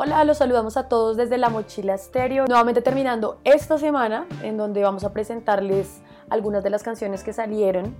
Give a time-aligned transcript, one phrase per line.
[0.00, 2.46] Hola, los saludamos a todos desde La Mochila Estéreo.
[2.46, 7.96] Nuevamente terminando esta semana en donde vamos a presentarles algunas de las canciones que salieron,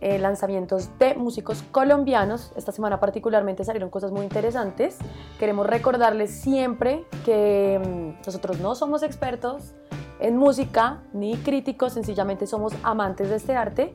[0.00, 2.54] eh, lanzamientos de músicos colombianos.
[2.56, 4.96] Esta semana particularmente salieron cosas muy interesantes.
[5.38, 9.74] Queremos recordarles siempre que mm, nosotros no somos expertos
[10.20, 13.94] en música ni críticos, sencillamente somos amantes de este arte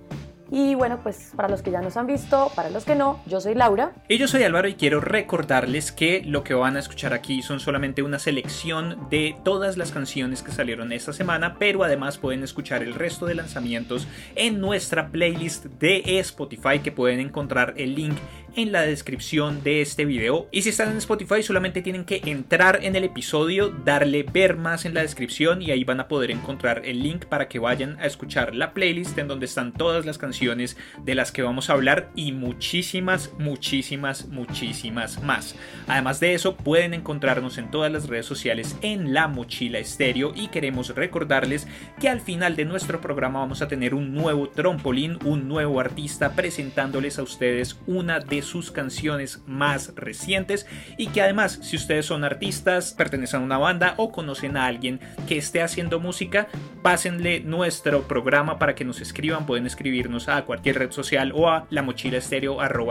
[0.51, 3.41] y bueno, pues para los que ya nos han visto, para los que no, yo
[3.41, 3.91] soy Laura.
[4.07, 7.59] Y yo soy Álvaro y quiero recordarles que lo que van a escuchar aquí son
[7.59, 12.83] solamente una selección de todas las canciones que salieron esta semana, pero además pueden escuchar
[12.83, 18.17] el resto de lanzamientos en nuestra playlist de Spotify que pueden encontrar el link
[18.57, 20.47] en la descripción de este video.
[20.51, 24.83] Y si están en Spotify solamente tienen que entrar en el episodio, darle ver más
[24.85, 28.07] en la descripción y ahí van a poder encontrar el link para que vayan a
[28.07, 30.75] escuchar la playlist en donde están todas las canciones
[31.05, 35.55] de las que vamos a hablar y muchísimas, muchísimas, muchísimas más.
[35.87, 40.47] Además de eso, pueden encontrarnos en todas las redes sociales en La Mochila Estéreo y
[40.47, 41.67] queremos recordarles
[41.99, 46.33] que al final de nuestro programa vamos a tener un nuevo trampolín, un nuevo artista
[46.33, 50.65] presentándoles a ustedes una de sus canciones más recientes
[50.97, 54.99] y que además si ustedes son artistas, pertenecen a una banda o conocen a alguien
[55.27, 56.47] que esté haciendo música,
[56.81, 61.67] pásenle nuestro programa para que nos escriban, pueden escribirnos a cualquier red social o a
[61.69, 61.83] la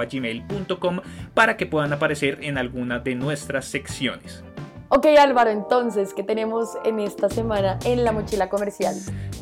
[0.07, 1.01] gmail.com
[1.35, 4.45] para que puedan aparecer en alguna de nuestras secciones.
[4.89, 8.95] Ok Álvaro, entonces, ¿qué tenemos en esta semana en la mochila comercial?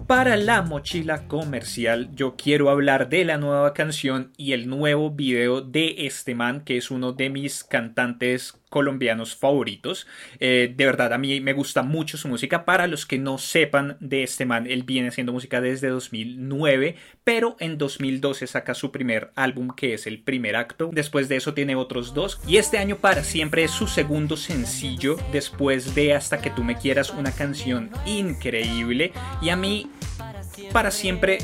[0.06, 5.60] Para la mochila comercial yo quiero hablar de la nueva canción y el nuevo video
[5.60, 10.08] de este man que es uno de mis cantantes colombianos favoritos.
[10.40, 12.64] Eh, de verdad, a mí me gusta mucho su música.
[12.64, 17.54] Para los que no sepan de este man, él viene haciendo música desde 2009, pero
[17.60, 20.90] en 2012 saca su primer álbum que es el primer acto.
[20.92, 22.40] Después de eso tiene otros dos.
[22.48, 26.76] Y este año para siempre es su segundo sencillo después de Hasta que tú me
[26.76, 29.12] quieras, una canción increíble.
[29.40, 29.86] Y a mí
[30.72, 31.38] para siempre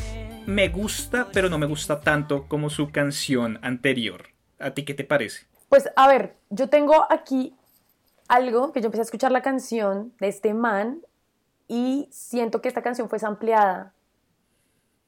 [0.47, 4.31] me gusta, pero no me gusta tanto como su canción anterior.
[4.59, 5.50] ¿A ti qué te parece?
[5.71, 7.57] Pues a ver, yo tengo aquí
[8.27, 11.01] algo que yo empecé a escuchar la canción de este man
[11.69, 13.95] y siento que esta canción fue ampliada.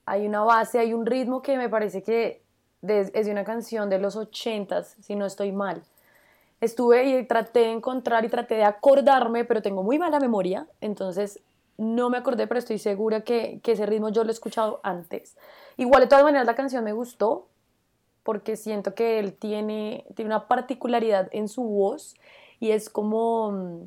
[0.07, 2.45] Hay una base, hay un ritmo que me parece que
[2.81, 5.83] es de una canción de los ochentas, si no estoy mal.
[6.61, 11.41] Estuve y traté de encontrar y traté de acordarme, pero tengo muy mala memoria, entonces
[11.77, 15.37] no me acordé, pero estoy segura que, ese ritmo yo lo he escuchado antes.
[15.77, 17.49] Igual de todas maneras la canción me gustó
[18.23, 22.15] porque siento que él tiene, tiene una particularidad en su voz
[22.61, 23.87] y es como,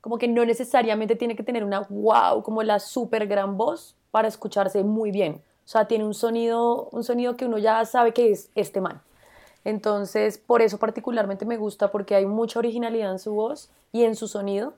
[0.00, 4.28] como que no necesariamente tiene que tener una wow, como la super gran voz para
[4.28, 5.42] escucharse muy bien.
[5.64, 9.02] O sea, tiene un sonido, un sonido que uno ya sabe que es este man.
[9.64, 14.16] Entonces, por eso particularmente me gusta porque hay mucha originalidad en su voz y en
[14.16, 14.74] su sonido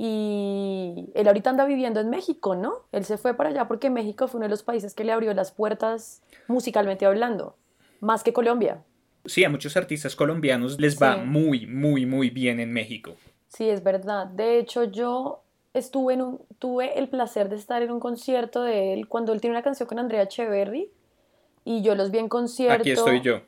[0.00, 2.82] y él ahorita anda viviendo en México, ¿no?
[2.92, 5.34] Él se fue para allá porque México fue uno de los países que le abrió
[5.34, 7.56] las puertas musicalmente hablando,
[8.00, 8.82] más que Colombia.
[9.24, 13.16] Sí, a muchos artistas colombianos les va muy, muy, muy bien en México.
[13.48, 14.26] Sí, es verdad.
[14.26, 15.42] De hecho, yo
[15.74, 19.40] estuve en un, tuve el placer de estar en un concierto de él cuando él
[19.40, 20.90] tiene una canción con Andrea Echeverry
[21.64, 22.80] y yo los vi en concierto.
[22.80, 23.42] Aquí estoy yo.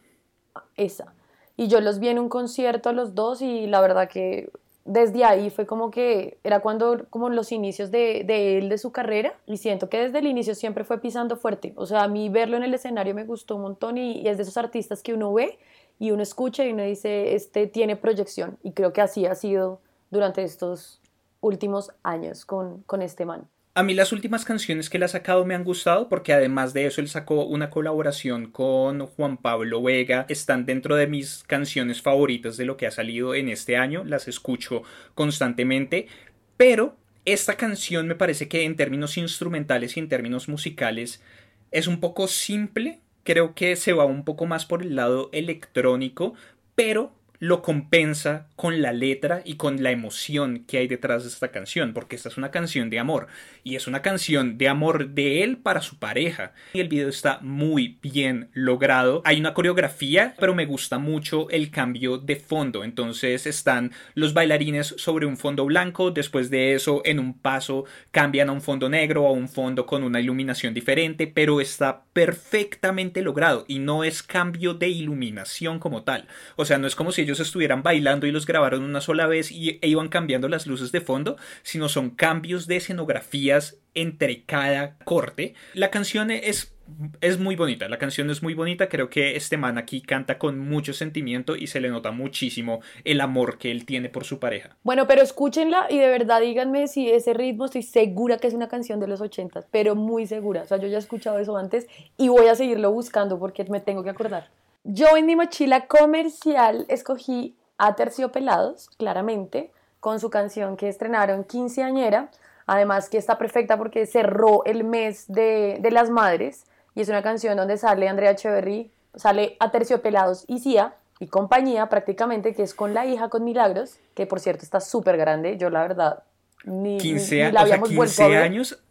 [0.76, 1.14] Esa.
[1.56, 4.50] Y yo los vi en un concierto a los dos y la verdad que
[4.90, 8.90] desde ahí fue como que era cuando como los inicios de, de, él, de su
[8.90, 11.72] carrera, y siento que desde el inicio siempre fue pisando fuerte.
[11.76, 14.42] O sea, a mí verlo en el escenario me gustó un montón y, es de
[14.42, 15.60] esos artistas que uno ve
[16.00, 18.58] y uno escucha y uno dice, este tiene proyección.
[18.64, 19.80] Y creo que así ha sido
[20.10, 21.00] durante estos
[21.40, 23.46] últimos años con, con este man.
[23.72, 26.86] A mí las últimas canciones que él ha sacado me han gustado porque además de
[26.86, 30.26] eso él sacó una colaboración con Juan Pablo Vega.
[30.28, 34.02] Están dentro de mis canciones favoritas de lo que ha salido en este año.
[34.04, 34.82] Las escucho
[35.14, 36.08] constantemente.
[36.56, 41.22] Pero esta canción me parece que en términos instrumentales y en términos musicales
[41.70, 42.98] es un poco simple.
[43.22, 46.34] Creo que se va un poco más por el lado electrónico.
[46.74, 51.48] Pero lo compensa con la letra y con la emoción que hay detrás de esta
[51.48, 53.26] canción, porque esta es una canción de amor
[53.64, 56.52] y es una canción de amor de él para su pareja.
[56.74, 59.22] Y el video está muy bien logrado.
[59.24, 62.84] Hay una coreografía, pero me gusta mucho el cambio de fondo.
[62.84, 68.50] Entonces están los bailarines sobre un fondo blanco, después de eso en un paso cambian
[68.50, 73.22] a un fondo negro o a un fondo con una iluminación diferente, pero está perfectamente
[73.22, 76.28] logrado y no es cambio de iluminación como tal.
[76.56, 79.52] O sea, no es como si ellos estuvieran bailando y los grabaron una sola vez
[79.52, 84.96] y, e iban cambiando las luces de fondo, sino son cambios de escenografías entre cada
[84.98, 85.54] corte.
[85.74, 86.74] La canción es
[87.20, 90.58] es muy bonita, la canción es muy bonita, creo que este man aquí canta con
[90.58, 94.76] mucho sentimiento y se le nota muchísimo el amor que él tiene por su pareja.
[94.82, 98.66] Bueno, pero escúchenla y de verdad díganme si ese ritmo, estoy segura que es una
[98.66, 101.86] canción de los ochentas, pero muy segura, o sea, yo ya he escuchado eso antes
[102.16, 104.48] y voy a seguirlo buscando porque me tengo que acordar.
[104.84, 112.30] Yo en mi mochila comercial escogí a Terciopelados, claramente, con su canción que estrenaron Quinceañera,
[112.66, 117.22] además que está perfecta porque cerró el mes de, de las madres y es una
[117.22, 122.74] canción donde sale Andrea Echeverry, sale a Terciopelados y Cia y compañía prácticamente, que es
[122.74, 126.22] con la hija con Milagros, que por cierto está súper grande, yo la verdad
[126.64, 128.82] ni, 15, la habíamos o sea, 15 años.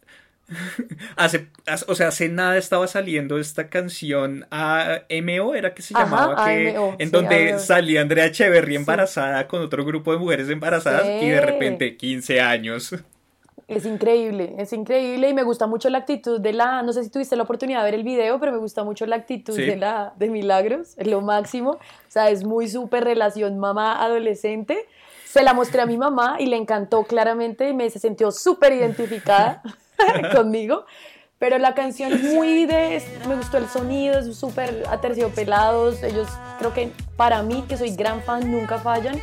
[1.16, 1.48] hace,
[1.86, 6.76] o sea, hace nada estaba saliendo esta canción a MO, era que se llamaba, que,
[6.98, 11.96] en donde salía Andrea Echeverry embarazada con otro grupo de mujeres embarazadas y de repente
[11.96, 12.94] 15 años.
[13.68, 17.10] Es increíble, es increíble y me gusta mucho la actitud de la, no sé si
[17.10, 20.12] tuviste la oportunidad de ver el video, pero me gusta mucho la actitud de la
[20.16, 24.88] de Milagros, es lo máximo, o sea, es muy súper relación mamá adolescente.
[25.24, 28.72] Se la mostré a mi mamá y le encantó claramente y me se sintió súper
[28.72, 29.62] identificada
[30.34, 30.84] conmigo.
[31.38, 36.02] Pero la canción es muy de, me gustó el sonido, es súper aterciopelados.
[36.02, 39.18] Ellos creo que para mí, que soy gran fan, nunca fallan.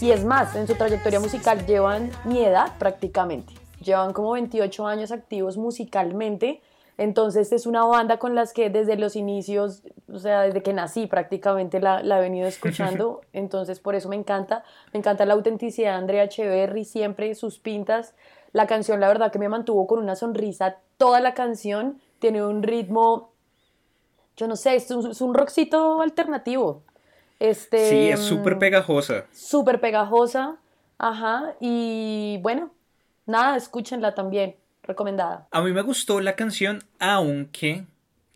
[0.00, 5.12] Y es más, en su trayectoria musical llevan mi edad prácticamente llevan como 28 años
[5.12, 6.62] activos musicalmente.
[6.98, 9.82] Entonces es una banda con las que desde los inicios,
[10.12, 13.22] o sea, desde que nací prácticamente la, he venido escuchando.
[13.32, 14.64] Entonces por eso me encanta.
[14.92, 18.14] Me encanta la autenticidad de Andrea Echeverry, siempre sus pintas.
[18.52, 22.00] La canción, la verdad, que me mantuvo con una sonrisa toda la canción.
[22.18, 23.32] Tiene un ritmo,
[24.36, 26.82] yo no sé, es un, es un rockcito alternativo.
[27.40, 29.24] Este, sí, es súper pegajosa.
[29.32, 30.58] Súper pegajosa,
[30.98, 31.54] ajá.
[31.60, 32.70] Y bueno,
[33.26, 35.48] nada, escúchenla también, recomendada.
[35.50, 37.84] A mí me gustó la canción, aunque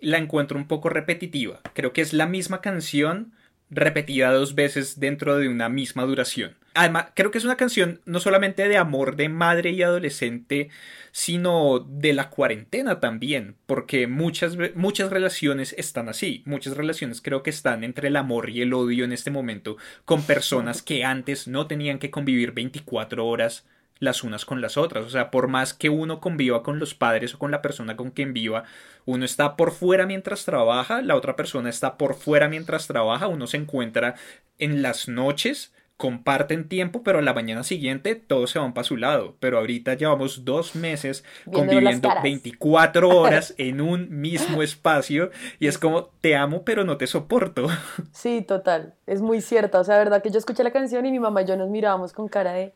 [0.01, 1.61] la encuentro un poco repetitiva.
[1.73, 3.33] Creo que es la misma canción
[3.71, 6.57] repetida dos veces dentro de una misma duración.
[6.77, 10.69] Además, creo que es una canción no solamente de amor de madre y adolescente,
[11.11, 17.51] sino de la cuarentena también, porque muchas, muchas relaciones están así, muchas relaciones creo que
[17.51, 21.67] están entre el amor y el odio en este momento, con personas que antes no
[21.67, 23.65] tenían que convivir 24 horas
[23.99, 25.05] las unas con las otras.
[25.05, 28.11] O sea, por más que uno conviva con los padres o con la persona con
[28.11, 28.65] quien viva,
[29.05, 33.47] uno está por fuera mientras trabaja, la otra persona está por fuera mientras trabaja, uno
[33.47, 34.15] se encuentra
[34.59, 38.97] en las noches, comparten tiempo, pero a la mañana siguiente todos se van para su
[38.97, 39.37] lado.
[39.41, 46.11] Pero ahorita llevamos dos meses conviviendo 24 horas en un mismo espacio y es como,
[46.21, 47.67] te amo, pero no te soporto.
[48.13, 49.79] Sí, total, es muy cierto.
[49.79, 52.13] O sea, verdad que yo escuché la canción y mi mamá y yo nos mirábamos
[52.13, 52.75] con cara de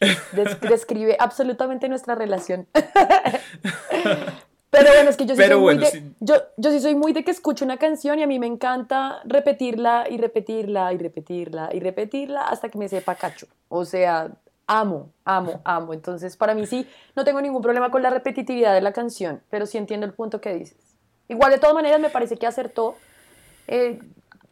[0.62, 2.68] describe absolutamente nuestra relación.
[4.70, 7.24] Pero bueno, es que yo sí, soy muy de, Yo, yo sí soy muy de
[7.24, 11.80] que escucho una canción y a mí me encanta repetirla y repetirla y repetirla y
[11.80, 13.46] repetirla hasta que me sepa cacho.
[13.68, 14.30] O sea,
[14.66, 15.94] amo, amo, amo.
[15.94, 16.86] Entonces, para mí sí,
[17.16, 20.40] no tengo ningún problema con la repetitividad de la canción, pero sí entiendo el punto
[20.40, 20.78] que dices.
[21.28, 22.96] Igual, de todas maneras, me parece que acertó
[23.66, 24.00] eh,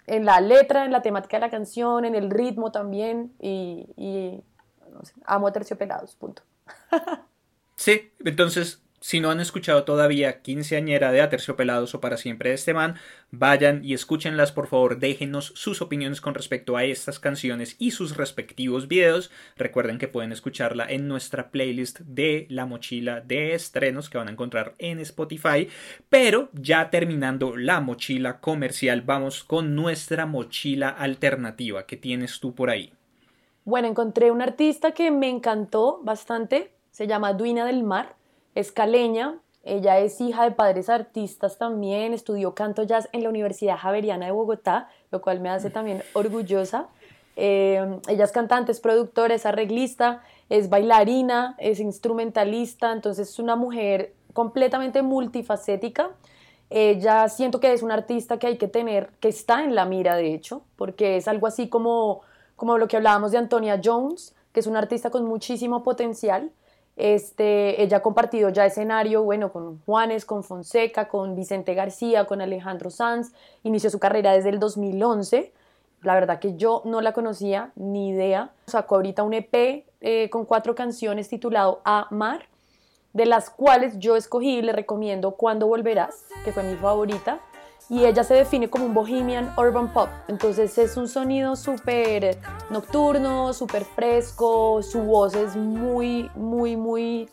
[0.07, 4.43] en la letra, en la temática de la canción, en el ritmo también y, y
[5.25, 6.43] amo terciopelados, punto.
[7.77, 12.75] sí, entonces si no han escuchado todavía Quinceañera de Aterciopelados o Para Siempre de este
[12.75, 12.97] man,
[13.31, 18.17] vayan y escúchenlas, por favor, déjenos sus opiniones con respecto a estas canciones y sus
[18.17, 19.31] respectivos videos.
[19.57, 24.33] Recuerden que pueden escucharla en nuestra playlist de La Mochila de Estrenos que van a
[24.33, 25.69] encontrar en Spotify.
[26.09, 32.71] Pero ya terminando la mochila comercial, vamos con nuestra mochila alternativa que tienes tú por
[32.71, 32.93] ahí.
[33.65, 38.17] Bueno, encontré un artista que me encantó bastante, se llama Duina del Mar,
[38.57, 43.77] es caleña, ella es hija de padres artistas también, estudió canto jazz en la Universidad
[43.77, 46.89] Javeriana de Bogotá, lo cual me hace también orgullosa.
[47.37, 53.55] Eh, ella es cantante, es productora, es arreglista, es bailarina, es instrumentalista, entonces es una
[53.55, 56.11] mujer completamente multifacética.
[56.71, 60.17] Ella siento que es una artista que hay que tener, que está en la mira
[60.17, 62.23] de hecho, porque es algo así como
[62.57, 66.51] como lo que hablábamos de Antonia Jones, que es una artista con muchísimo potencial.
[66.97, 72.41] Este, ella ha compartido ya escenario, bueno, con Juanes, con Fonseca, con Vicente García, con
[72.41, 73.33] Alejandro Sanz.
[73.63, 75.53] Inició su carrera desde el 2011.
[76.03, 78.51] La verdad que yo no la conocía, ni idea.
[78.67, 82.49] Sacó ahorita un EP eh, con cuatro canciones titulado A Mar,
[83.13, 87.41] de las cuales yo escogí y le recomiendo Cuando Volverás, que fue mi favorita
[87.89, 90.09] y ella se define como un bohemian urban pop.
[90.29, 92.37] Entonces es un sonido súper
[92.71, 97.29] nocturno, súper fresco, su voz es muy, muy, muy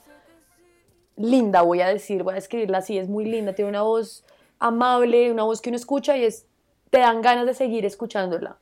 [1.15, 4.23] linda, voy a decir, voy a escribirla así, es muy linda, tiene una voz
[4.59, 6.45] amable, una voz que uno escucha y es,
[6.89, 8.57] te dan ganas de seguir escuchándola,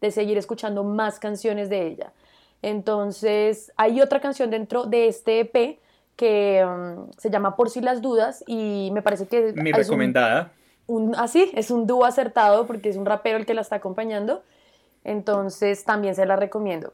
[0.00, 2.12] de seguir escuchando más canciones de ella.
[2.62, 5.80] Entonces, hay otra canción dentro de este EP
[6.16, 10.52] que mm, se llama Por si las dudas y me parece que mi recomendada.
[10.56, 10.63] Un,
[11.16, 14.42] así, ah, es un dúo acertado porque es un rapero el que la está acompañando.
[15.04, 16.92] Entonces, también se la recomiendo.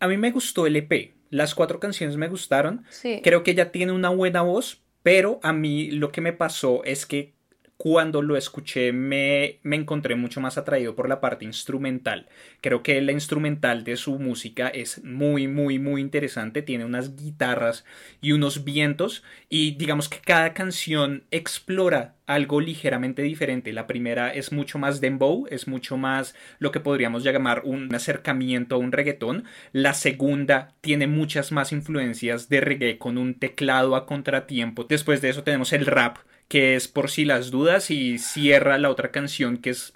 [0.00, 1.14] A mí me gustó el EP.
[1.30, 2.84] Las cuatro canciones me gustaron.
[3.22, 7.06] Creo que ella tiene una buena voz, pero a mí lo que me pasó es
[7.06, 7.34] que
[7.78, 12.28] cuando lo escuché me, me, encontré mucho más atraído por la parte instrumental.
[12.60, 16.62] Creo que la instrumental de su música es muy, muy, muy interesante.
[16.62, 17.84] Tiene unas guitarras
[18.20, 23.72] y unos vientos y digamos que cada canción explora algo ligeramente diferente.
[23.72, 28.74] La primera es mucho más dembow, es mucho más lo que podríamos llamar un acercamiento
[28.74, 29.44] a un reggaetón.
[29.70, 34.82] La segunda tiene muchas más influencias de reggae con un teclado a contratiempo.
[34.82, 38.90] Después de eso tenemos el rap que es por si las dudas y cierra la
[38.90, 39.92] otra canción que es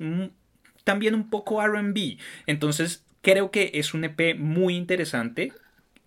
[0.84, 2.18] también un poco RB.
[2.46, 5.52] Entonces creo que es un EP muy interesante.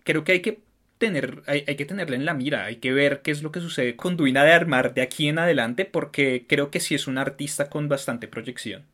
[0.04, 0.60] Creo que hay que
[0.98, 3.96] tener, hay, que tenerla en la mira, hay que ver qué es lo que sucede
[3.96, 7.68] con Duina de Armar de aquí en adelante, porque creo que sí es una artista
[7.68, 8.84] con bastante proyección.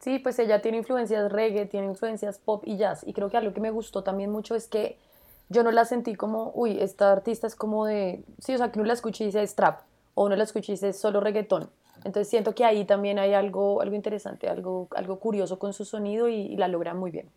[0.00, 3.52] Sí, pues ella tiene influencias reggae, tiene influencias pop y jazz, y creo que algo
[3.52, 4.98] que me gustó también mucho es que
[5.48, 8.78] yo no la sentí como, uy, esta artista es como de, sí, o sea, que
[8.78, 9.80] uno la escucha y dice trap,
[10.14, 11.70] o uno la escucha solo reggaetón.
[12.04, 16.28] Entonces siento que ahí también hay algo, algo interesante, algo, algo curioso con su sonido
[16.28, 17.30] y, la logra muy bien.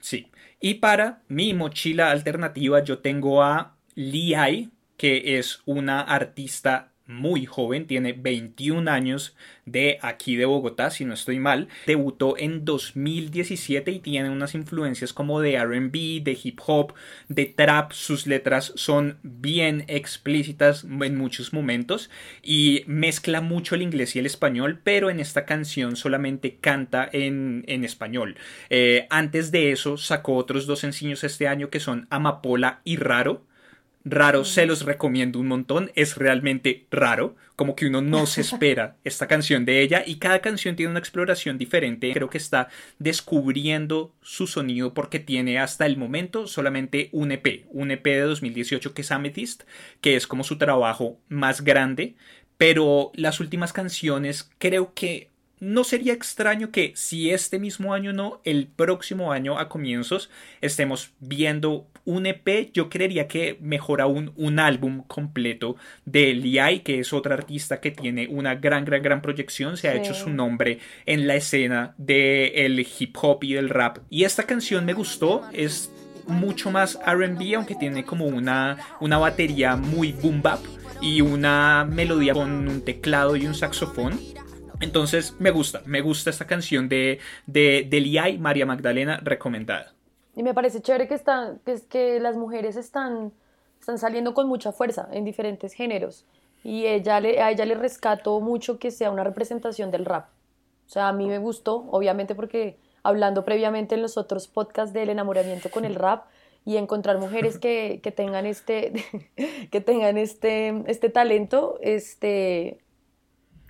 [0.00, 0.30] Sí.
[0.60, 7.86] Y para mi mochila alternativa yo tengo a Lee que es una artista muy joven,
[7.86, 11.68] tiene 21 años de aquí de Bogotá, si no estoy mal.
[11.86, 16.94] Debutó en 2017 y tiene unas influencias como de RB, de hip hop,
[17.28, 17.92] de trap.
[17.92, 22.10] Sus letras son bien explícitas en muchos momentos
[22.42, 27.64] y mezcla mucho el inglés y el español, pero en esta canción solamente canta en,
[27.66, 28.36] español.
[28.70, 33.44] Eh, antes de eso sacó otros dos sencillos este año que son Amapola y Raro
[34.04, 38.96] raro, se los recomiendo un montón, es realmente raro, como que uno no se espera
[39.04, 42.68] esta canción de ella y cada canción tiene una exploración diferente, creo que está
[42.98, 48.94] descubriendo su sonido porque tiene hasta el momento solamente un EP, un EP de 2018
[48.94, 49.62] que es Amethyst,
[50.00, 52.14] que es como su trabajo más grande,
[52.58, 55.31] pero las últimas canciones creo que
[55.62, 60.28] no sería extraño que si este mismo año no, el próximo año a comienzos
[60.60, 66.98] estemos viendo un EP, yo creería que mejor aún un álbum completo de Liai, que
[66.98, 70.80] es otra artista que tiene una gran, gran, gran proyección, se ha hecho su nombre
[71.06, 73.98] en la escena del hip hop y del rap.
[74.10, 75.92] Y esta canción me gustó, es
[76.26, 80.58] mucho más RB, aunque tiene como una, una batería muy boom bap
[81.00, 84.31] y una melodía con un teclado y un saxofón
[84.82, 89.94] entonces me gusta, me gusta esta canción de, de, de María Magdalena, recomendada.
[90.34, 93.32] Y me parece chévere que, las mujeres están,
[93.78, 96.24] están saliendo con mucha fuerza en diferentes géneros.
[96.64, 100.28] Y ella le, a ella le rescato mucho que sea una representación del rap.
[100.86, 105.10] O sea, a mí me gustó, obviamente porque hablando previamente en los otros podcasts del
[105.10, 106.24] enamoramiento con el rap
[106.64, 108.92] y encontrar mujeres que, que tengan este
[109.70, 112.78] que tengan este, este talento este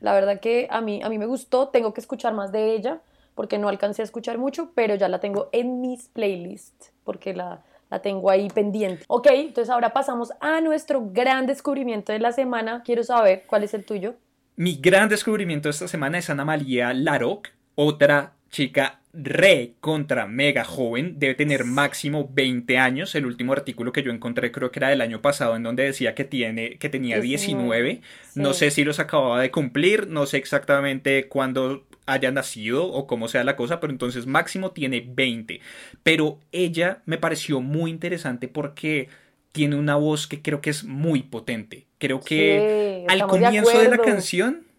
[0.03, 3.01] la verdad que a mí, a mí me gustó, tengo que escuchar más de ella
[3.35, 7.63] porque no alcancé a escuchar mucho, pero ya la tengo en mis playlists porque la,
[7.89, 9.05] la tengo ahí pendiente.
[9.09, 12.83] Ok, entonces ahora pasamos a nuestro gran descubrimiento de la semana.
[12.85, 14.15] Quiero saber cuál es el tuyo.
[14.57, 20.65] Mi gran descubrimiento de esta semana es Ana María Laroc, otra chica re contra mega
[20.65, 23.15] joven, debe tener máximo 20 años.
[23.15, 26.15] El último artículo que yo encontré creo que era del año pasado en donde decía
[26.15, 28.01] que, tiene, que tenía 19.
[28.37, 33.29] No sé si los acababa de cumplir, no sé exactamente cuándo haya nacido o cómo
[33.29, 35.61] sea la cosa, pero entonces máximo tiene 20.
[36.03, 39.09] Pero ella me pareció muy interesante porque
[39.53, 41.87] tiene una voz que creo que es muy potente.
[41.99, 44.72] Creo que al comienzo de la canción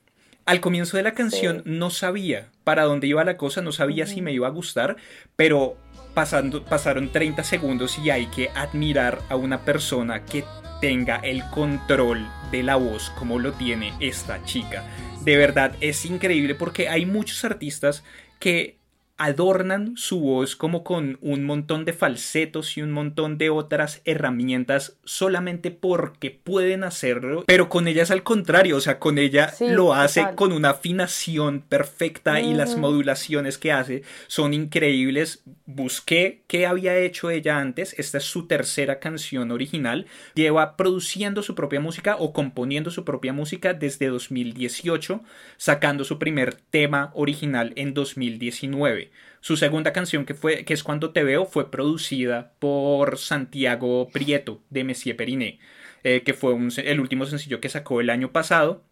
[0.46, 4.22] al comienzo de la canción no sabía para dónde iba la cosa, no sabía si
[4.22, 4.98] me iba a gustar,
[5.36, 5.78] pero
[6.14, 10.44] pasando, pasaron 30 segundos y hay que admirar a una persona que
[10.82, 14.84] tenga el control de la voz como lo tiene esta chica.
[15.24, 18.04] De verdad es increíble porque hay muchos artistas
[18.40, 18.83] que
[19.24, 24.98] adornan su voz como con un montón de falsetos y un montón de otras herramientas
[25.06, 29.94] solamente porque pueden hacerlo, pero con ella es al contrario, o sea, con ella lo
[29.94, 35.44] hace con una afinación perfecta y las modulaciones que hace son increíbles.
[35.66, 41.56] Busqué qué había hecho ella antes, esta es su tercera canción original, lleva produciendo su
[41.56, 45.22] propia música o componiendo su propia música desde 2018,
[45.56, 49.13] sacando su primer tema original en 2019.
[49.44, 54.62] Su segunda canción, que, fue, que es Cuando te veo, fue producida por Santiago Prieto
[54.70, 55.60] de Messier Periné,
[56.06, 58.86] eh, que fue el último sencillo que sacó el año pasado.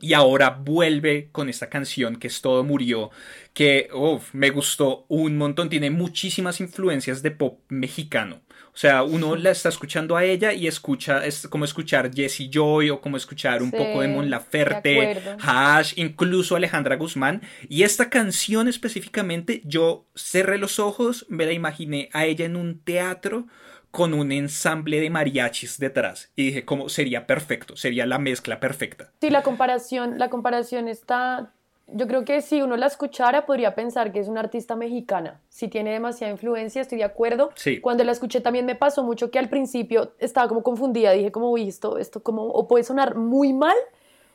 [0.00, 3.10] Y ahora vuelve con esta canción que es Todo Murió,
[3.52, 3.90] que
[4.32, 8.40] me gustó un montón, tiene muchísimas influencias de pop mexicano.
[8.80, 12.88] O sea, uno la está escuchando a ella y escucha, es como escuchar Jessie Joy
[12.88, 17.42] o como escuchar un poco de Mon Laferte, Hash, incluso Alejandra Guzmán.
[17.68, 22.80] Y esta canción específicamente, yo cerré los ojos, me la imaginé a ella en un
[22.80, 23.48] teatro
[23.90, 29.12] con un ensamble de mariachis detrás y dije cómo sería perfecto, sería la mezcla perfecta.
[29.20, 31.52] Sí, la comparación, la comparación está
[31.92, 35.40] yo creo que si uno la escuchara podría pensar que es una artista mexicana.
[35.48, 37.50] Si tiene demasiada influencia, estoy de acuerdo.
[37.54, 37.80] Sí.
[37.80, 41.12] Cuando la escuché también me pasó mucho que al principio estaba como confundida.
[41.12, 43.76] Dije como, uy, esto, esto como, o puede sonar muy mal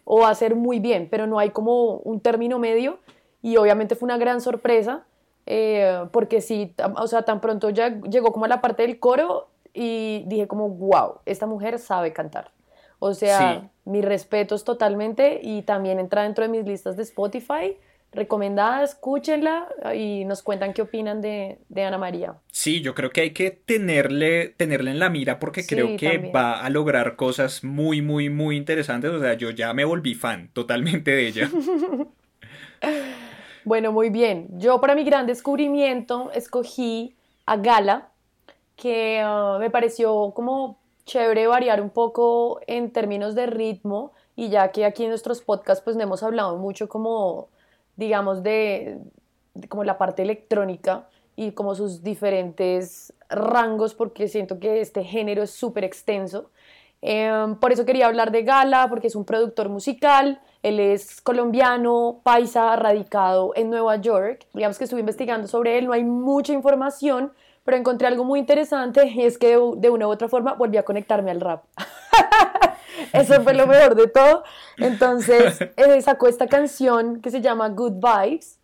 [0.03, 2.99] o hacer muy bien, pero no hay como un término medio.
[3.41, 5.05] Y obviamente fue una gran sorpresa,
[5.45, 9.47] eh, porque sí, o sea, tan pronto ya llegó como a la parte del coro
[9.73, 12.51] y dije como, wow, esta mujer sabe cantar.
[12.99, 17.77] O sea, mis respetos totalmente y también entra dentro de mis listas de Spotify.
[18.11, 22.35] Recomendada, escúchenla y nos cuentan qué opinan de, Ana María.
[22.49, 26.61] Sí, yo creo que hay que tenerle, tenerle en la mira porque creo que va
[26.61, 29.11] a lograr cosas muy, muy, muy interesantes.
[29.11, 31.51] O sea, yo ya me volví fan totalmente de ella.
[33.65, 34.47] bueno, muy bien.
[34.53, 38.11] Yo para mi gran descubrimiento escogí a Gala,
[38.77, 44.71] que ah, me pareció como chévere variar un poco en términos de ritmo y ya
[44.71, 47.49] que aquí en nuestros podcasts pues no hemos hablado mucho como
[47.95, 48.99] digamos de,
[49.69, 55.51] como la parte electrónica y como sus diferentes rangos porque siento que este género es
[55.51, 56.49] súper extenso.
[57.01, 62.21] Em, por eso quería hablar de Gala, porque es un productor musical, él es colombiano,
[62.23, 64.47] paisa, radicado en Nueva York.
[64.53, 67.33] Digamos que estuve investigando sobre él, no hay mucha información,
[67.65, 70.83] pero encontré algo muy interesante y es que de una u otra forma volví a
[70.83, 71.63] conectarme al rap.
[73.11, 74.43] Eso fue lo mejor de todo.
[74.77, 78.59] Entonces eh, sacó esta canción que se llama Good Vibes,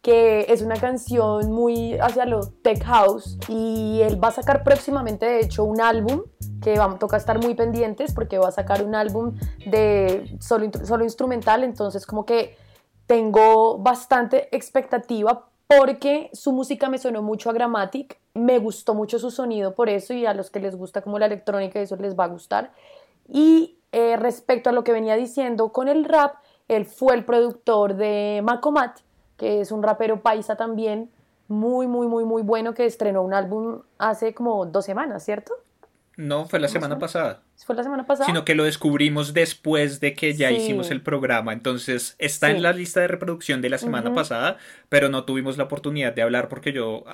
[0.00, 5.26] que es una canción muy hacia lo tech house y él va a sacar próximamente
[5.26, 6.22] de hecho un álbum
[6.62, 11.04] que vamos, toca estar muy pendientes porque va a sacar un álbum de solo, solo
[11.04, 12.56] instrumental, entonces como que
[13.06, 19.30] tengo bastante expectativa porque su música me sonó mucho a Grammatic, me gustó mucho su
[19.30, 22.24] sonido por eso y a los que les gusta como la electrónica eso les va
[22.24, 22.72] a gustar.
[23.28, 26.36] Y eh, respecto a lo que venía diciendo con el rap,
[26.68, 29.00] él fue el productor de Macomat,
[29.36, 31.10] que es un rapero paisa también,
[31.48, 35.54] muy, muy, muy, muy bueno, que estrenó un álbum hace como dos semanas, ¿cierto?
[36.16, 37.42] No, fue la semana pasada.
[37.66, 38.26] ¿Fue la semana pasada?
[38.26, 41.52] Sino que lo descubrimos después de que ya hicimos el programa.
[41.52, 44.56] Entonces está en la lista de reproducción de la semana pasada,
[44.88, 47.04] pero no tuvimos la oportunidad de hablar porque yo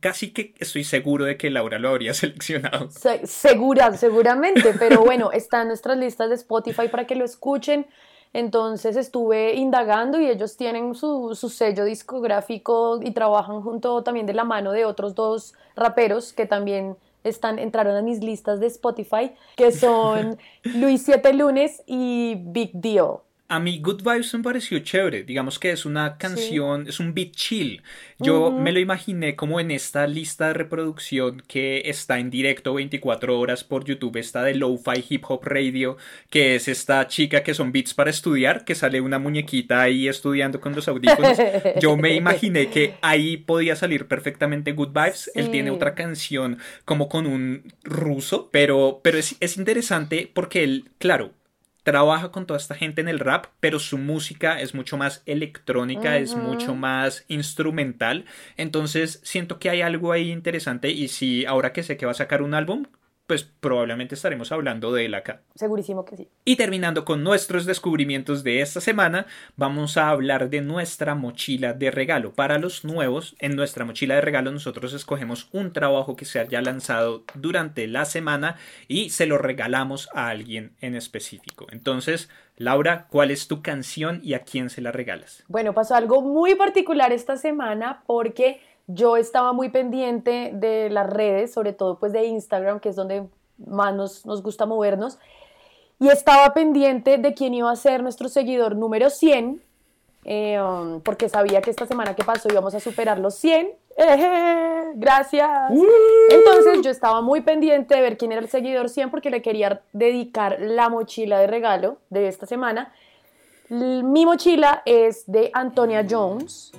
[0.00, 2.88] casi que estoy seguro de que Laura lo habría seleccionado.
[3.24, 7.86] segura, seguramente, pero bueno, está en nuestras listas de Spotify para que lo escuchen.
[8.32, 14.34] Entonces estuve indagando y ellos tienen su, su, sello discográfico y trabajan junto también de
[14.34, 19.32] la mano de otros dos raperos que también están, entraron a mis listas de Spotify,
[19.56, 23.23] que son Luis Siete Lunes y Big Deal.
[23.46, 27.32] A mí Good Vibes me pareció chévere, digamos que es una canción, es un beat
[27.32, 27.82] chill.
[28.18, 33.38] Yo me lo imaginé como en esta lista de reproducción que está en directo 24
[33.38, 35.98] horas por YouTube, esta de Lo-Fi Hip Hop Radio,
[36.30, 40.58] que es esta chica que son beats para estudiar, que sale una muñequita ahí estudiando
[40.58, 41.36] con los audífonos.
[41.82, 45.30] Yo me imaginé que ahí podía salir perfectamente Good Vibes.
[45.34, 50.88] Él tiene otra canción como con un ruso, pero, pero es, es interesante porque él,
[50.96, 51.32] claro,
[51.84, 56.18] trabaja con toda esta gente en el rap, pero su música es mucho más electrónica,
[56.18, 58.24] es mucho más instrumental.
[58.56, 62.16] Entonces siento que hay algo ahí interesante y si ahora que sé que va a
[62.16, 62.86] sacar un álbum,
[63.26, 65.40] pues probablemente estaremos hablando de él acá.
[65.54, 66.28] Segurísimo que sí.
[66.44, 71.90] Y terminando con nuestros descubrimientos de esta semana, vamos a hablar de nuestra mochila de
[71.90, 72.34] regalo.
[72.34, 76.60] Para los nuevos, en nuestra mochila de regalo nosotros escogemos un trabajo que se haya
[76.60, 78.56] lanzado durante la semana
[78.88, 81.66] y se lo regalamos a alguien en específico.
[81.70, 85.44] Entonces, Laura, ¿cuál es tu canción y a quién se la regalas?
[85.48, 91.52] Bueno, pasó algo muy particular esta semana porque yo estaba muy pendiente de las redes,
[91.52, 93.26] sobre todo pues de Instagram, que es donde
[93.58, 95.18] más nos, gusta movernos,
[95.98, 99.62] y estaba pendiente de quién iba a ser nuestro seguidor número 100,
[100.26, 103.70] eh, um, porque sabía que esta semana que pasó íbamos a superar los 100.
[104.96, 105.70] gracias.
[106.30, 109.82] Entonces yo estaba muy pendiente de ver quién era el seguidor 100 porque le quería
[109.92, 112.92] dedicar la mochila de regalo de esta semana.
[113.68, 116.72] Mi mochila es de Antonia Jones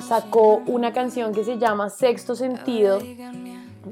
[0.00, 2.98] sacó una canción que se llama Sexto Sentido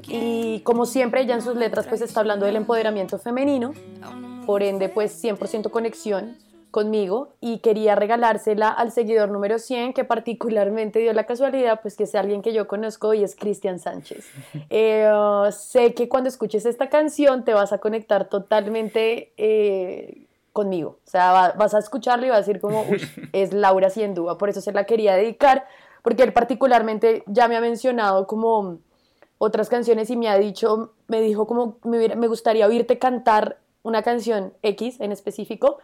[0.07, 3.73] y como siempre ella en sus letras pues está hablando del empoderamiento femenino,
[4.45, 6.37] por ende pues 100% conexión
[6.73, 12.05] conmigo y quería regalársela al seguidor número 100 que particularmente dio la casualidad pues que
[12.05, 14.25] es alguien que yo conozco y es Cristian Sánchez.
[14.75, 15.07] Eh,
[15.51, 21.53] sé que cuando escuches esta canción te vas a conectar totalmente eh, conmigo, o sea
[21.55, 22.85] vas a escucharla y vas a decir como
[23.33, 25.67] es Laura sin duda, por eso se la quería dedicar
[26.03, 28.77] porque él particularmente ya me ha mencionado como
[29.39, 34.53] otras canciones y me ha dicho, me dijo como me, gustaría oírte cantar una canción
[34.61, 35.79] X en específico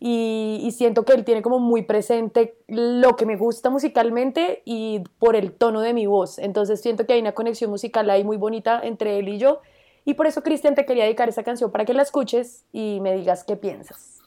[0.00, 5.36] y, siento que él tiene como muy presente lo que me gusta musicalmente y por
[5.36, 6.38] el tono de mi voz.
[6.38, 9.60] Entonces siento que hay una conexión musical ahí muy bonita entre él y yo.
[10.04, 13.14] Y por eso, Cristian, te quería dedicar esa canción para que la escuches y me
[13.14, 14.17] digas qué piensas.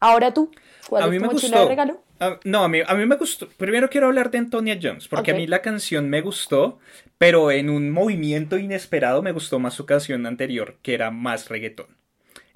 [0.00, 0.50] Ahora tú,
[0.88, 2.02] ¿cuál a es mí tu me mochila de regalo?
[2.44, 3.48] no, a mí, a mí me gustó.
[3.48, 6.78] Primero quiero hablar de Antonia Jones, porque a mí la canción me gustó,
[7.18, 11.96] pero en un movimiento inesperado me gustó más su canción anterior, que era más reggaetón.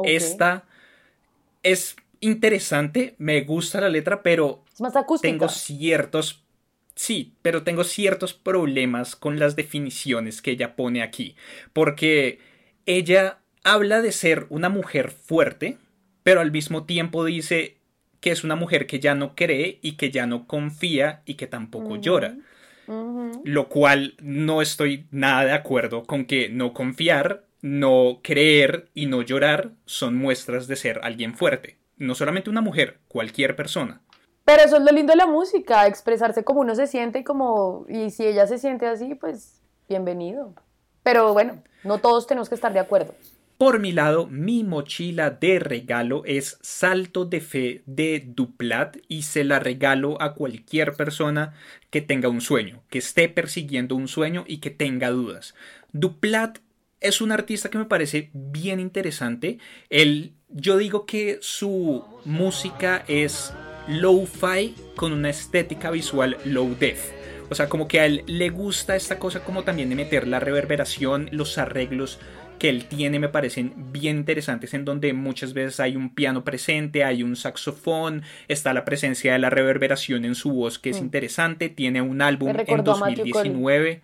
[0.02, 0.64] Esta
[1.62, 5.30] es interesante, me gusta la letra, pero es más acústica.
[5.30, 6.40] tengo ciertos
[6.96, 11.34] Sí, pero tengo ciertos problemas con las definiciones que ella pone aquí,
[11.72, 12.38] porque
[12.86, 15.78] ella habla de ser una mujer fuerte,
[16.24, 17.76] pero al mismo tiempo dice
[18.20, 21.46] que es una mujer que ya no cree y que ya no confía y que
[21.46, 22.34] tampoco llora.
[23.44, 29.22] Lo cual no estoy nada de acuerdo con que no confiar, no creer y no
[29.22, 31.76] llorar son muestras de ser alguien fuerte.
[31.98, 34.00] No solamente una mujer, cualquier persona.
[34.46, 37.84] Pero eso es lo lindo de la música, expresarse como uno se siente y como
[37.88, 40.54] y si ella se siente así, pues bienvenido.
[41.02, 43.14] Pero bueno, no todos tenemos que estar de acuerdo.
[43.58, 49.44] Por mi lado, mi mochila de regalo es Salto de Fe de Duplat y se
[49.44, 51.54] la regalo a cualquier persona
[51.90, 55.54] que tenga un sueño, que esté persiguiendo un sueño y que tenga dudas.
[55.92, 56.58] Duplat
[57.00, 59.58] es un artista que me parece bien interesante.
[60.48, 63.52] yo digo que su música es
[63.86, 67.12] low-fi con una estética visual low-def.
[67.50, 70.40] O sea, como que a él le gusta esta cosa como también de meter la
[70.40, 72.18] reverberación, los arreglos
[72.64, 77.04] que él tiene me parecen bien interesantes en donde muchas veces hay un piano presente,
[77.04, 81.04] hay un saxofón, está la presencia de la reverberación en su voz que es mm.
[81.04, 84.00] interesante, tiene un álbum en 2019.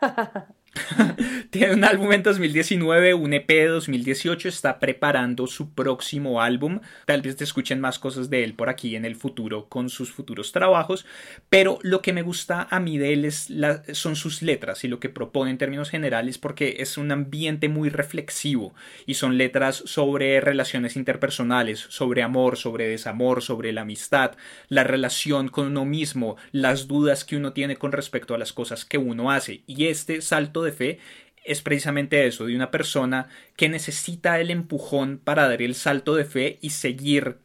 [1.50, 6.80] Tiene un álbum en 2019, un EP de 2018, está preparando su próximo álbum.
[7.06, 10.10] Tal vez te escuchen más cosas de él por aquí en el futuro con sus
[10.10, 11.06] futuros trabajos,
[11.48, 13.52] pero lo que me gusta a mí de él es
[13.92, 17.88] son sus letras y lo que propone en términos generales porque es un ambiente muy
[17.88, 18.74] reflexivo
[19.06, 24.32] y son letras sobre relaciones interpersonales, sobre amor, sobre desamor, sobre la amistad,
[24.68, 28.84] la relación con uno mismo, las dudas que uno tiene con respecto a las cosas
[28.84, 30.98] que uno hace y este salto de fe
[31.44, 36.24] es precisamente eso, de una persona que necesita el empujón para dar el salto de
[36.24, 37.38] fe y seguir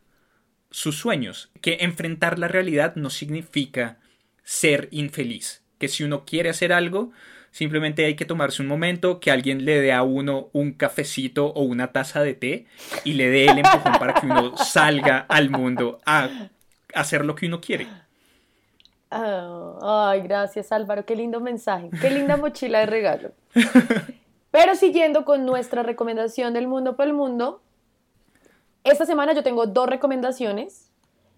[0.71, 3.99] sus sueños, que enfrentar la realidad no significa
[4.43, 7.11] ser infeliz, que si uno quiere hacer algo,
[7.51, 11.63] simplemente hay que tomarse un momento, que alguien le dé a uno un cafecito o
[11.63, 12.65] una taza de té
[13.03, 16.29] y le dé el empujón para que uno salga al mundo a
[16.93, 17.87] hacer lo que uno quiere.
[19.11, 23.31] Ah, ay, gracias Álvaro, qué lindo mensaje, qué linda mochila de regalo.
[24.51, 27.61] Pero siguiendo con nuestra recomendación del mundo por el mundo,
[28.83, 30.91] esta semana yo tengo dos recomendaciones.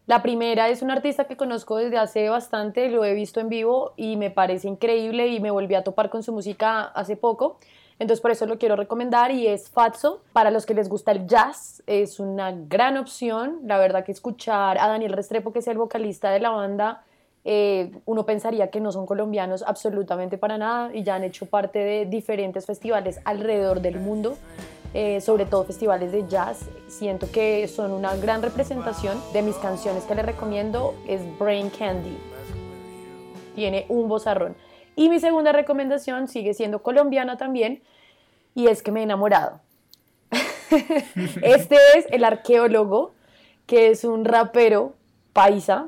[0.08, 3.94] La primera es un artista que conozco desde hace bastante, lo he visto en vivo
[3.96, 7.60] y me parece increíble y me volví a topar con su música hace poco.
[8.00, 10.24] Entonces por eso lo quiero recomendar y es Fatso.
[10.34, 13.60] Para los que les gusta el jazz, es una gran opción.
[13.64, 17.04] La verdad que escuchar a Daniel Restrepo, que es el vocalista de la banda,
[17.44, 21.80] eh, uno pensaría que no son colombianos absolutamente para nada y ya han hecho parte
[21.80, 24.38] de diferentes festivales alrededor del mundo.
[24.94, 26.70] eh, sobre todo festivales de jazz.
[26.88, 32.18] Siento que son una gran representación de mis canciones que les recomiendo, es Brain Candy.
[33.56, 34.56] Tiene un bozarrón.
[34.96, 37.82] Y mi segunda recomendación sigue siendo colombiana también,
[38.54, 39.62] y es que me he enamorado.
[41.42, 43.14] este es el arqueólogo,
[43.66, 44.94] que es un rapero
[45.32, 45.88] paisa.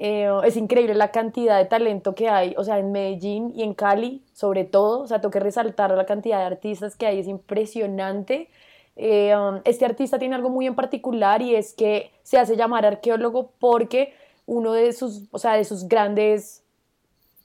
[0.00, 3.74] Eh, es increíble la cantidad de talento que hay, o sea, en Medellín y en
[3.74, 5.00] Cali, sobre todo.
[5.00, 8.48] O sea, tengo que resaltar la cantidad de artistas que hay, es impresionante.
[8.94, 12.86] Eh, um, este artista tiene algo muy en particular y es que se hace llamar
[12.86, 14.14] arqueólogo porque
[14.46, 16.62] uno de sus, o sea, de sus grandes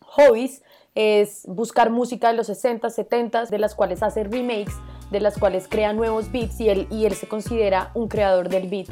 [0.02, 0.62] hobbies
[0.94, 4.76] es buscar música de los 60, 70, de las cuales hace remakes,
[5.10, 8.70] de las cuales crea nuevos beats y él, y él se considera un creador del
[8.70, 8.90] beat.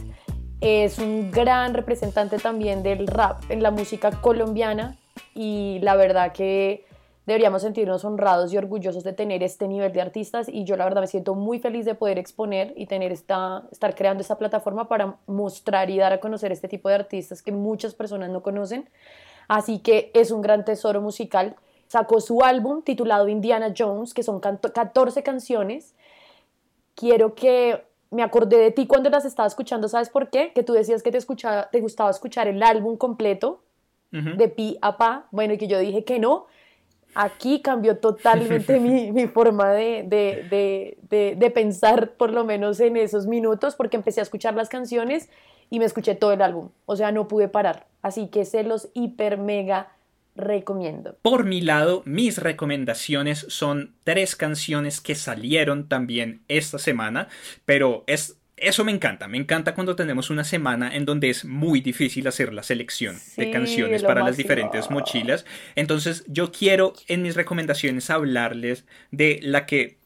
[0.62, 4.96] Es un gran representante también del rap en la música colombiana
[5.34, 6.86] y la verdad que
[7.26, 11.02] deberíamos sentirnos honrados y orgullosos de tener este nivel de artistas y yo la verdad
[11.02, 15.18] me siento muy feliz de poder exponer y tener esta, estar creando esta plataforma para
[15.26, 18.88] mostrar y dar a conocer este tipo de artistas que muchas personas no conocen.
[19.48, 21.56] Así que es un gran tesoro musical
[21.92, 25.94] sacó su álbum titulado Indiana Jones, que son 14 canciones.
[26.96, 30.52] Quiero que me acordé de ti cuando las estaba escuchando, ¿sabes por qué?
[30.54, 33.64] Que tú decías que te, escuchaba, te gustaba escuchar el álbum completo,
[34.12, 36.46] de pi a pa, bueno, y que yo dije que no.
[37.16, 42.98] Aquí cambió totalmente mi, mi, forma de, de, de, de, pensar, por lo menos en
[42.98, 45.30] esos minutos, porque empecé a escuchar las canciones
[45.70, 46.70] y me escuché todo el álbum.
[46.86, 47.88] O sea, no pude parar.
[48.02, 49.94] Así que se los hiper mega
[50.36, 51.18] recomiendo.
[51.22, 57.28] Por mi lado, mis recomendaciones son tres canciones que salieron también esta semana,
[57.66, 61.82] pero es eso me encanta, me encanta cuando tenemos una semana en donde es muy
[61.82, 65.46] difícil hacer la selección de canciones para las diferentes mochilas.
[65.76, 69.98] Entonces yo quiero en mis recomendaciones hablarles de la que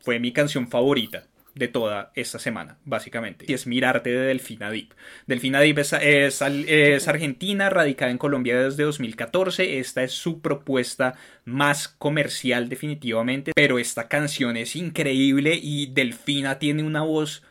[0.00, 1.28] fue mi canción favorita
[1.60, 3.44] de toda esta semana, básicamente.
[3.46, 4.94] Y es Mirarte de Delfina Deep.
[5.26, 9.78] Delfina Deep es, es, argentina, radicada en Colombia desde 2014.
[9.78, 16.82] Esta es su propuesta más comercial definitivamente, pero esta canción es increíble y Delfina tiene
[16.82, 17.42] una voz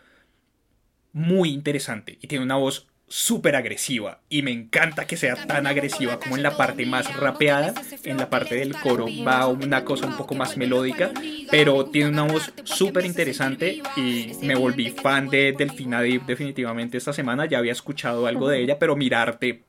[1.13, 6.19] muy interesante y tiene una voz súper agresiva y me encanta que sea tan agresiva
[6.19, 10.15] como en la parte más rapeada, en la parte del coro va una cosa un
[10.15, 11.11] poco más melódica,
[11.51, 17.11] pero tiene una voz súper interesante y me volví fan de Delfina Deep definitivamente esta
[17.11, 19.63] semana, ya había escuchado algo de ella, pero mirarte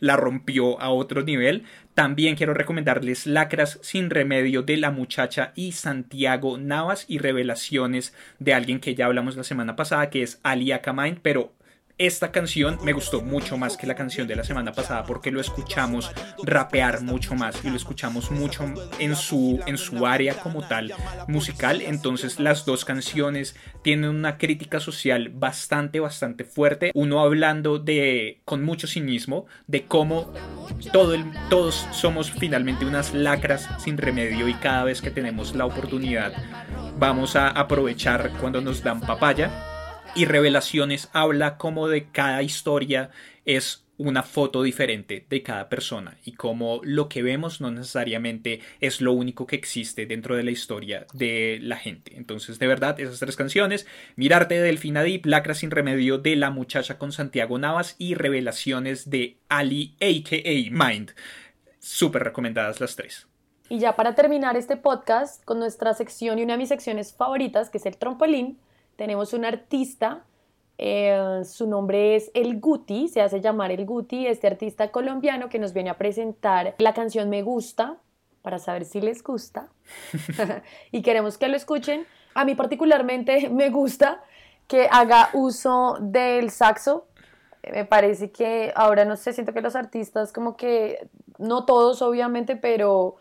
[0.00, 1.64] la rompió a otro nivel.
[1.94, 8.54] También quiero recomendarles Lacras sin remedio de la muchacha y Santiago Navas y revelaciones de
[8.54, 11.52] alguien que ya hablamos la semana pasada que es Ali Akamind, pero
[11.96, 15.40] esta canción me gustó mucho más que la canción de la semana pasada porque lo
[15.40, 16.10] escuchamos
[16.42, 18.64] rapear mucho más y lo escuchamos mucho
[18.98, 20.92] en su, en su área como tal
[21.28, 21.82] musical.
[21.82, 26.90] Entonces las dos canciones tienen una crítica social bastante, bastante fuerte.
[26.94, 30.32] Uno hablando de, con mucho cinismo, de cómo
[30.92, 31.14] todo
[31.48, 36.32] todos somos finalmente unas lacras sin remedio y cada vez que tenemos la oportunidad
[36.98, 39.73] vamos a aprovechar cuando nos dan papaya
[40.16, 43.10] y Revelaciones habla como de cada historia
[43.44, 49.00] es una foto diferente de cada persona y como lo que vemos no necesariamente es
[49.00, 52.16] lo único que existe dentro de la historia de la gente.
[52.16, 56.50] Entonces, de verdad, esas tres canciones, Mirarte de Delfina Deep, Lacra sin remedio de La
[56.50, 60.36] muchacha con Santiago Navas y Revelaciones de Ali aka
[60.70, 61.12] Mind.
[61.80, 63.26] Súper recomendadas las tres.
[63.68, 67.70] Y ya para terminar este podcast con nuestra sección y una de mis secciones favoritas,
[67.70, 68.58] que es el trompolín,
[68.96, 70.24] tenemos un artista,
[70.78, 75.58] eh, su nombre es El Guti, se hace llamar El Guti, este artista colombiano que
[75.58, 77.98] nos viene a presentar la canción Me Gusta,
[78.42, 79.68] para saber si les gusta,
[80.92, 82.06] y queremos que lo escuchen.
[82.34, 84.22] A mí particularmente me gusta
[84.68, 87.06] que haga uso del saxo.
[87.72, 92.56] Me parece que ahora no sé, siento que los artistas como que, no todos obviamente,
[92.56, 93.16] pero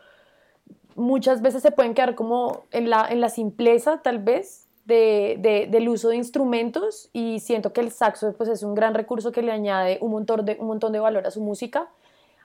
[0.95, 5.89] muchas veces se pueden quedar como en la, en la simpleza tal vez de, del
[5.89, 9.51] uso de instrumentos y siento que el saxo pues, es un gran recurso que le
[9.51, 11.89] añade un montón, de, un montón de valor a su música.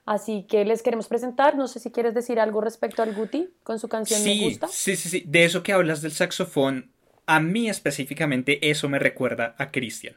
[0.07, 3.79] Así que les queremos presentar, no sé si quieres decir algo respecto al Guti con
[3.79, 4.67] su canción Me Gusta.
[4.69, 6.91] Sí, sí, sí, de eso que hablas del saxofón,
[7.27, 10.17] a mí específicamente eso me recuerda a Cristian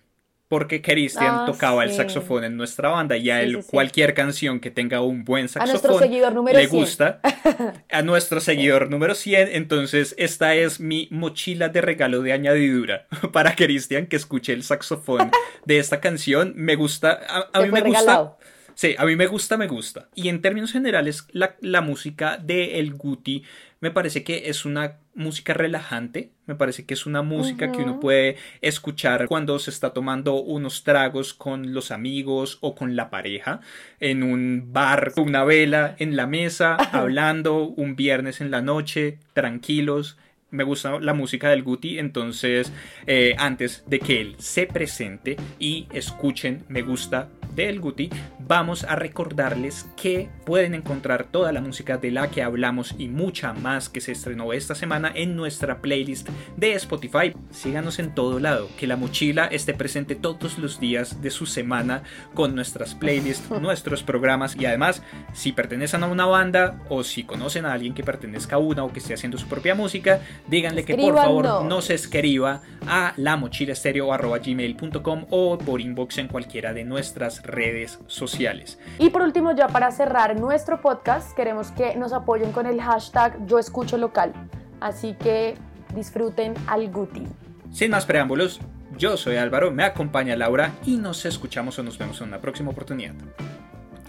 [0.51, 4.69] porque Christian ah, tocaba el saxofón en nuestra banda y a él cualquier canción que
[4.69, 6.11] tenga un buen saxofón
[6.51, 7.21] le gusta.
[7.89, 13.55] a nuestro seguidor número 100, entonces esta es mi mochila de regalo de añadidura para
[13.55, 15.31] Christian que escuche el saxofón
[15.63, 16.51] de esta canción.
[16.57, 18.35] Me gusta, a, mí me gusta
[18.81, 20.09] Sí, a mí me gusta, me gusta.
[20.15, 23.43] Y en términos generales, la, la música de El Guti
[23.79, 27.99] me parece que es una música relajante, me parece que es una música que uno
[27.99, 33.59] puede escuchar cuando se está tomando unos tragos con los amigos o con la pareja,
[33.99, 40.17] en un bar, una vela en la mesa, hablando un viernes en la noche, tranquilos,
[40.51, 42.71] me gusta la música del Guti, entonces
[43.07, 48.09] eh, antes de que él se presente y escuchen Me gusta del Guti,
[48.39, 53.53] vamos a recordarles que pueden encontrar toda la música de la que hablamos y mucha
[53.53, 57.33] más que se estrenó esta semana en nuestra playlist de Spotify.
[57.51, 62.03] Síganos en todo lado, que la mochila esté presente todos los días de su semana
[62.33, 67.65] con nuestras playlists, nuestros programas y además si pertenecen a una banda o si conocen
[67.65, 70.95] a alguien que pertenezca a una o que esté haciendo su propia música, díganle que
[70.95, 76.84] por favor no se escriba a la mochila gmail.com o por inbox en cualquiera de
[76.84, 78.80] nuestras redes sociales.
[78.99, 83.45] Y por último, ya para cerrar nuestro podcast, queremos que nos apoyen con el hashtag
[83.45, 84.34] Yo Escucho Local.
[84.80, 85.56] Así que
[85.95, 87.23] disfruten al Guti.
[87.71, 88.60] Sin más preámbulos,
[88.97, 92.71] yo soy Álvaro, me acompaña Laura y nos escuchamos o nos vemos en una próxima
[92.71, 93.13] oportunidad.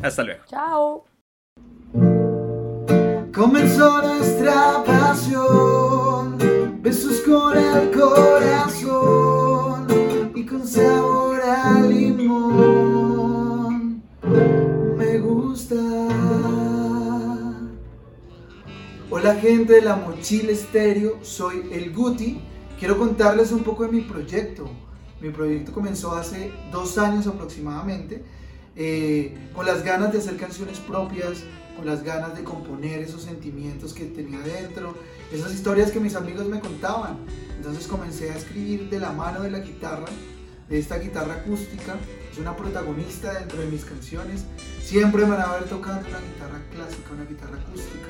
[0.02, 0.42] Hasta luego.
[0.46, 1.11] Chao.
[3.34, 6.36] Comenzó nuestra pasión,
[6.82, 9.86] besos con el corazón
[10.34, 13.22] y con sabor a limón.
[14.98, 15.76] Me gusta.
[19.08, 22.38] Hola gente de la mochila estéreo, soy el Guti.
[22.78, 24.68] Quiero contarles un poco de mi proyecto.
[25.22, 28.22] Mi proyecto comenzó hace dos años aproximadamente,
[28.76, 31.44] eh, con las ganas de hacer canciones propias,
[31.76, 34.94] con las ganas de componer esos sentimientos que tenía dentro,
[35.32, 37.18] esas historias que mis amigos me contaban.
[37.56, 40.06] Entonces comencé a escribir de la mano de la guitarra,
[40.68, 41.96] de esta guitarra acústica,
[42.30, 44.44] es una protagonista dentro de mis canciones.
[44.82, 48.08] Siempre me van a ver tocando una guitarra clásica, una guitarra acústica,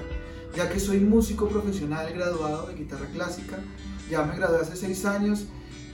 [0.56, 3.58] ya que soy músico profesional graduado de guitarra clásica,
[4.10, 5.46] ya me gradué hace seis años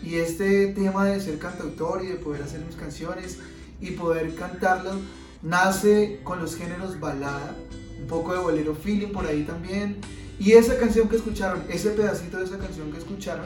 [0.03, 3.39] y este tema de ser cantautor y de poder hacer mis canciones
[3.81, 4.97] y poder cantarlas
[5.43, 7.55] nace con los géneros balada,
[8.01, 9.97] un poco de bolero feeling por ahí también.
[10.39, 13.45] Y esa canción que escucharon, ese pedacito de esa canción que escucharon,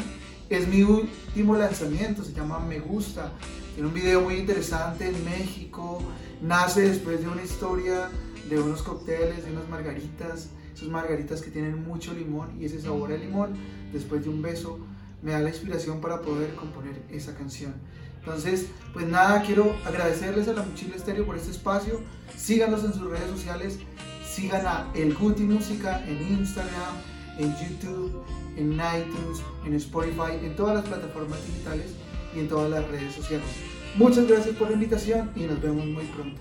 [0.50, 3.33] es mi último lanzamiento, se llama Me Gusta.
[3.74, 6.02] Tiene un video muy interesante en México,
[6.42, 8.11] nace después de una historia
[8.50, 13.12] de unos cócteles, de unas margaritas, esas margaritas que tienen mucho limón y ese sabor
[13.12, 13.55] a limón,
[13.92, 14.78] después de un beso,
[15.22, 17.74] me da la inspiración para poder componer esa canción.
[18.24, 22.00] Entonces, pues nada, quiero agradecerles a la Mochila Estéreo por este espacio.
[22.37, 23.80] Síganos en sus redes sociales.
[24.24, 26.94] Sigan a El Guti Música en Instagram,
[27.38, 28.24] en YouTube,
[28.56, 31.94] en iTunes, en Spotify, en todas las plataformas digitales
[32.35, 33.46] y en todas las redes sociales.
[33.96, 36.40] Muchas gracias por la invitación y nos vemos muy pronto.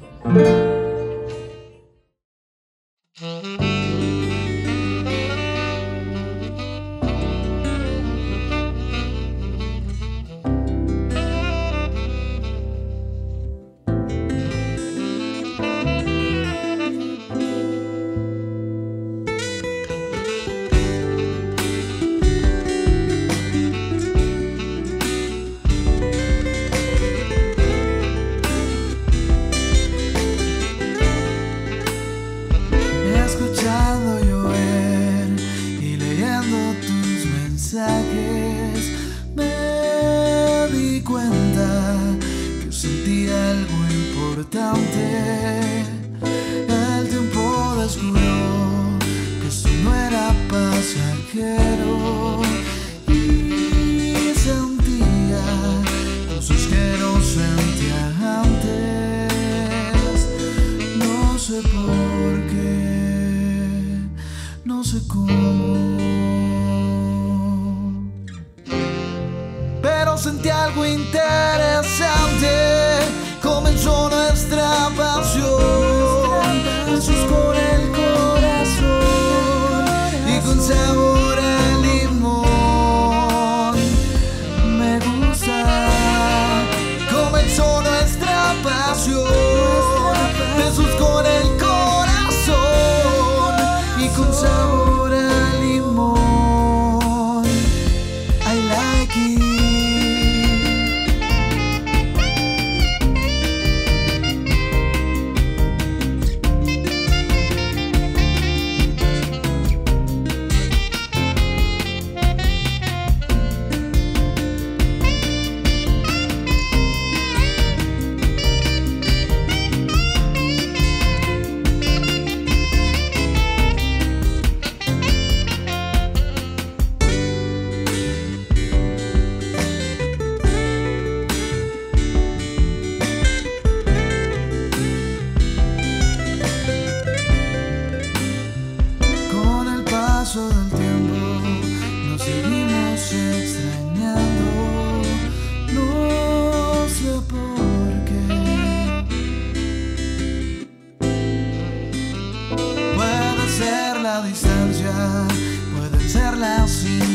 [156.43, 157.10] I'll see